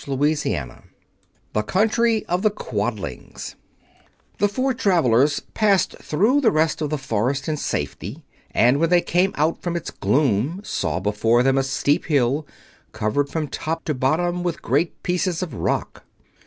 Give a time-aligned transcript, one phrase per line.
[0.03, 0.67] Chapter XXII
[1.53, 3.53] The Country of the Quadlings
[4.39, 9.01] The four travelers passed through the rest of the forest in safety, and when they
[9.01, 12.47] came out from its gloom saw before them a steep hill,
[12.93, 16.03] covered from top to bottom with great pieces of rock.